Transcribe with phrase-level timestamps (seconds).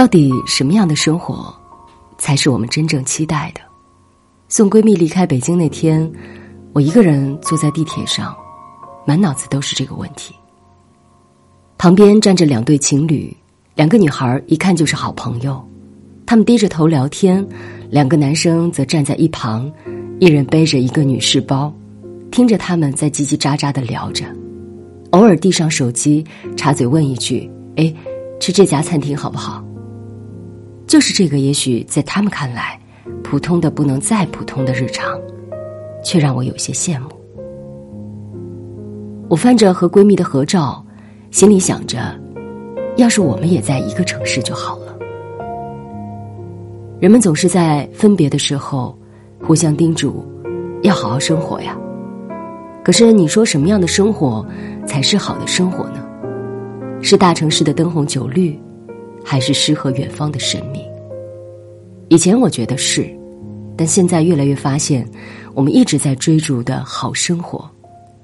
[0.00, 1.54] 到底什么样的生活，
[2.16, 3.60] 才是我们真正期待的？
[4.48, 6.10] 送闺蜜离开北京那天，
[6.72, 8.34] 我一个人坐在地铁上，
[9.04, 10.34] 满脑子都是这个问题。
[11.76, 13.36] 旁边站着两对情侣，
[13.74, 15.62] 两个女孩一看就是好朋友，
[16.24, 17.46] 他们低着头聊天，
[17.90, 19.70] 两个男生则站在一旁，
[20.18, 21.70] 一人背着一个女士包，
[22.30, 24.24] 听着他们在叽叽喳喳的聊着，
[25.10, 26.24] 偶尔递上手机，
[26.56, 27.94] 插嘴问一句：“哎，
[28.40, 29.62] 吃这家餐厅好不好？”
[30.90, 32.76] 就是这个，也许在他们看来，
[33.22, 35.16] 普通的不能再普通的日常，
[36.02, 37.10] 却让我有些羡慕。
[39.28, 40.84] 我翻着和闺蜜的合照，
[41.30, 42.12] 心里想着，
[42.96, 44.98] 要是我们也在一个城市就好了。
[46.98, 48.98] 人们总是在分别的时候，
[49.40, 50.24] 互相叮嘱，
[50.82, 51.78] 要好好生活呀。
[52.82, 54.44] 可是你说什么样的生活
[54.84, 56.04] 才是好的生活呢？
[57.00, 58.58] 是大城市的灯红酒绿？
[59.22, 60.82] 还是诗和远方的神秘。
[62.10, 63.08] 以前我觉得是，
[63.76, 65.08] 但现在越来越发现，
[65.54, 67.70] 我们一直在追逐的好生活，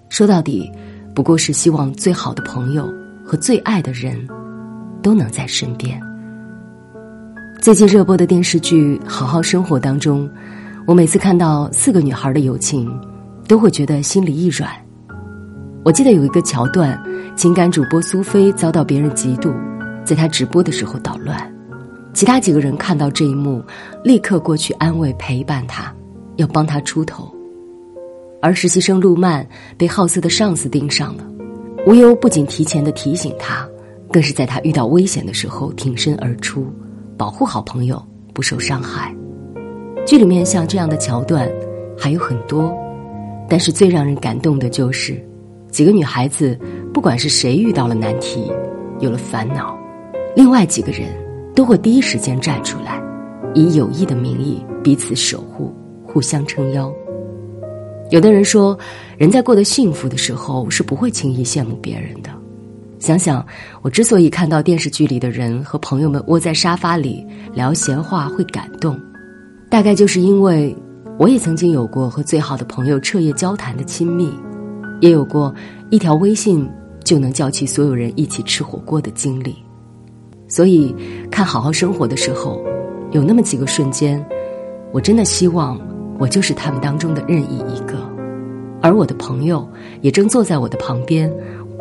[0.08, 0.68] 说到底，
[1.14, 2.92] 不过是希望最好的朋友
[3.24, 4.26] 和最爱的人，
[5.04, 6.00] 都能在身边。
[7.62, 10.28] 最近热播的电视剧《好好生活》当中，
[10.84, 12.92] 我每次看到四个女孩的友情，
[13.46, 14.68] 都会觉得心里一软。
[15.84, 17.00] 我记得有一个桥段，
[17.36, 19.54] 情感主播苏菲遭到别人嫉妒。
[20.04, 21.55] 在她直播的时候捣乱，
[22.16, 23.62] 其他几个人看到这一幕，
[24.02, 25.94] 立刻过去安慰陪伴他，
[26.36, 27.30] 要帮他出头。
[28.40, 29.46] 而实习生陆曼
[29.76, 31.24] 被好色的上司盯上了，
[31.86, 33.68] 无忧不仅提前的提醒他，
[34.10, 36.66] 更是在他遇到危险的时候挺身而出，
[37.18, 39.14] 保护好朋友不受伤害。
[40.06, 41.46] 剧里面像这样的桥段
[41.98, 42.74] 还有很多，
[43.46, 45.22] 但是最让人感动的就是，
[45.70, 46.58] 几个女孩子
[46.94, 48.50] 不管是谁遇到了难题，
[49.00, 49.78] 有了烦恼。
[50.34, 51.08] 另外几个人
[51.56, 53.02] 都会第一时间站出来，
[53.54, 55.74] 以友谊的名义彼此守护，
[56.04, 56.92] 互相撑腰。
[58.10, 58.78] 有的人说，
[59.16, 62.30] 人在过得幸福的时候是不会轻易羡慕别人的。
[62.98, 63.44] 想想
[63.80, 69.00] 我之所以看到电视剧里的人和朋友们窝在沙发里聊闲话会感动，
[69.70, 70.76] 大概就是因为
[71.18, 74.30] 我也曾经有过和最好的朋友彻夜交谈的亲密，
[75.00, 75.54] 也有过
[75.90, 76.68] 一条微信
[77.02, 79.56] 就能叫起所有人一起吃火锅的经历。
[80.48, 80.94] 所以，
[81.30, 82.62] 看好好生活的时候，
[83.10, 84.24] 有那么几个瞬间，
[84.92, 85.80] 我真的希望
[86.18, 87.98] 我就是他们当中的任意一个，
[88.80, 89.68] 而我的朋友
[90.02, 91.32] 也正坐在我的旁边。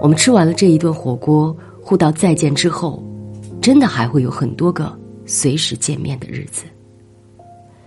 [0.02, 3.02] 我们吃完了这一顿火锅，互道再见之后，
[3.62, 4.92] 真的还会有很多个
[5.26, 6.66] 随时见面的日子。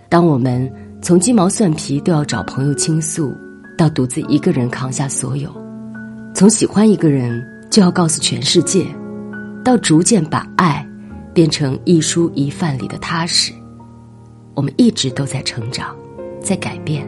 [0.09, 3.31] 当我们从鸡毛蒜皮都要找朋友倾诉，
[3.77, 5.49] 到独自一个人扛下所有，
[6.33, 8.85] 从喜欢一个人就要告诉全世界。
[9.69, 10.83] 到逐渐把爱
[11.31, 13.53] 变成一蔬一饭里的踏实，
[14.55, 15.95] 我们一直都在成长，
[16.41, 17.07] 在改变，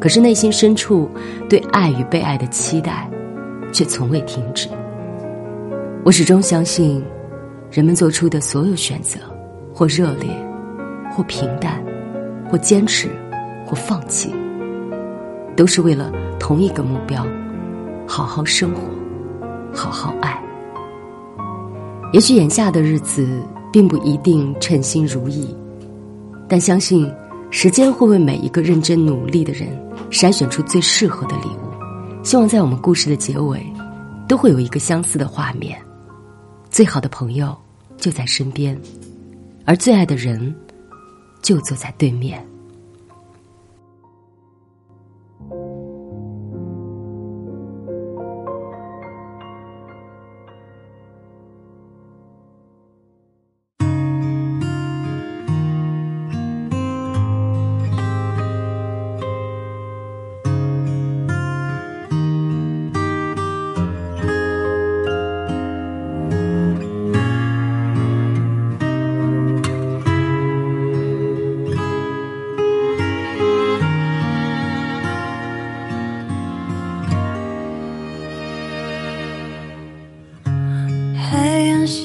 [0.00, 1.08] 可是内心深处
[1.48, 3.08] 对爱与被爱的期待，
[3.72, 4.68] 却从未停止。
[6.04, 7.00] 我始终相信，
[7.70, 9.20] 人们做出的所有选择，
[9.72, 10.28] 或热烈，
[11.12, 11.80] 或平淡，
[12.50, 13.08] 或坚持，
[13.64, 14.34] 或放弃，
[15.54, 16.10] 都是为了
[16.40, 17.24] 同一个目标：
[18.04, 18.80] 好好生活，
[19.72, 20.42] 好好爱。
[22.12, 25.54] 也许眼下的日子并不一定称心如意，
[26.48, 27.12] 但相信
[27.50, 29.68] 时间会为每一个认真努力的人
[30.10, 32.24] 筛选出最适合的礼物。
[32.24, 33.62] 希望在我们故事的结尾，
[34.26, 35.78] 都会有一个相似的画面：
[36.70, 37.54] 最好的朋友
[37.98, 38.78] 就在身边，
[39.66, 40.54] 而最爱的人
[41.42, 42.42] 就坐在对面。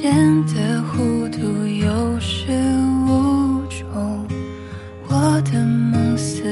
[0.04, 0.14] 变
[0.48, 2.52] 得糊涂有始
[3.08, 4.28] 无终
[5.08, 6.44] 我的梦四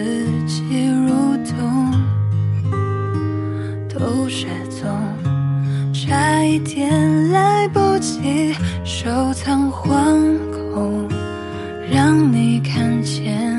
[0.47, 1.91] 季如冬
[3.89, 4.89] 都失踪
[5.93, 8.55] 差一点来不及
[8.85, 9.83] 收藏惶
[10.73, 11.09] 恐
[11.91, 13.50] 让你看见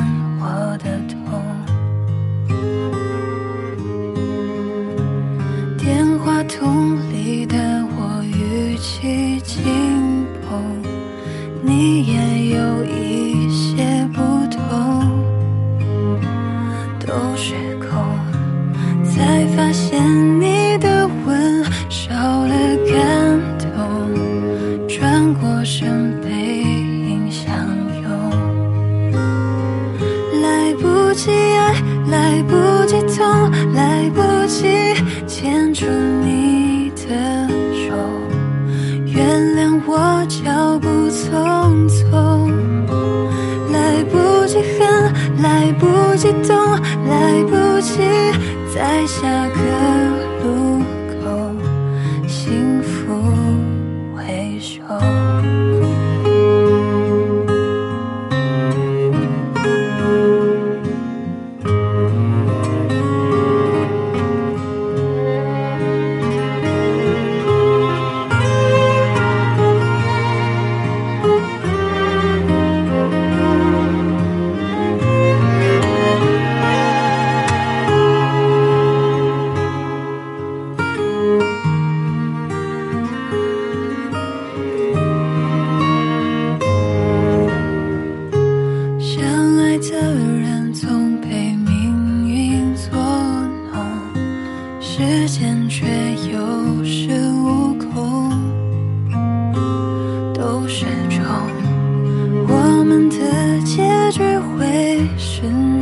[11.65, 14.21] 你也有一些不
[14.51, 14.59] 同，
[17.07, 17.89] 都是空，
[19.05, 20.03] 才发现
[20.41, 22.55] 你的吻少了
[22.91, 27.55] 感动，转过身背影相
[28.03, 28.11] 拥，
[30.43, 31.75] 来不及爱，
[32.11, 34.67] 来不及痛，来不及
[35.29, 35.87] 牵住
[36.25, 37.95] 你的手，
[39.07, 41.52] 原谅我脚步匆
[46.47, 46.57] 动，
[47.09, 47.99] 来不及
[48.75, 49.92] 在下个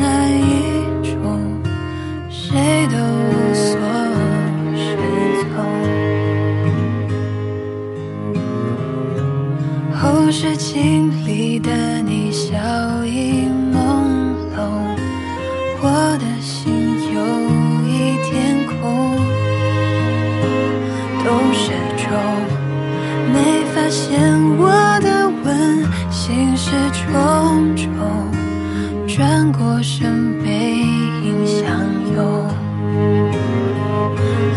[0.01, 0.33] 是哪一
[1.03, 1.61] 种？
[2.31, 2.57] 谁
[2.89, 3.77] 都无所
[4.75, 4.97] 适
[5.43, 5.53] 从。
[9.93, 11.71] 后视镜里的
[12.01, 12.57] 你笑
[13.05, 13.45] 意
[13.75, 13.77] 朦
[14.57, 14.59] 胧，
[15.83, 15.85] 我
[16.19, 16.73] 的心
[17.13, 17.21] 有
[17.87, 18.31] 一天
[18.81, 18.81] 空，
[21.23, 21.63] 都是
[21.99, 22.09] 种，
[23.35, 23.37] 没
[23.75, 24.09] 发现
[24.57, 24.63] 我
[25.03, 25.47] 的吻
[26.11, 27.13] 心事重，
[29.81, 30.51] 转过身背
[31.25, 31.65] 影相
[32.15, 32.47] 拥。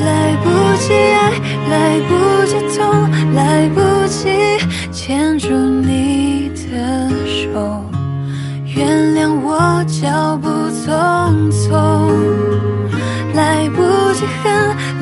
[0.04, 0.50] 来不
[0.81, 1.31] 及爱，
[1.70, 1.74] 来
[2.10, 2.12] 不
[2.46, 2.81] 及痛，
[3.34, 4.28] 来不及
[4.92, 7.86] 牵住你的手，
[8.75, 10.50] 原谅我脚步
[10.84, 11.72] 匆匆。
[13.34, 13.81] 来不
[14.14, 14.54] 及恨，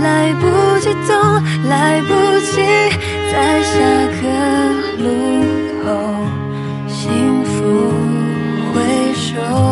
[0.01, 0.45] 来不
[0.79, 1.17] 及懂，
[1.67, 2.13] 来不
[2.45, 2.61] 及
[3.31, 3.71] 在下
[4.21, 4.23] 个
[4.99, 5.03] 路
[5.83, 5.89] 口
[6.87, 7.49] 幸福
[8.73, 9.70] 回首。